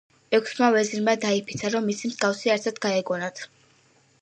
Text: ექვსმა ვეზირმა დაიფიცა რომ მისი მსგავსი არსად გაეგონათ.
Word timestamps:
ექვსმა 0.35 0.69
ვეზირმა 0.75 1.13
დაიფიცა 1.25 1.71
რომ 1.75 1.85
მისი 1.91 2.11
მსგავსი 2.13 2.53
არსად 2.55 2.81
გაეგონათ. 2.87 3.45